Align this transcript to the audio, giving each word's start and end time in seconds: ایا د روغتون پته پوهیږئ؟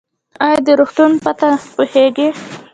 ایا 0.45 0.57
د 0.65 0.69
روغتون 0.79 1.11
پته 1.23 1.49
پوهیږئ؟ 1.73 2.29